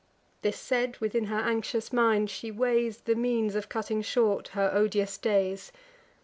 This 0.41 0.57
said, 0.57 0.97
within 0.97 1.25
her 1.25 1.37
anxious 1.37 1.93
mind 1.93 2.31
she 2.31 2.49
weighs 2.49 3.01
The 3.01 3.13
means 3.13 3.53
of 3.53 3.69
cutting 3.69 4.01
short 4.01 4.47
her 4.47 4.71
odious 4.73 5.15
days. 5.19 5.71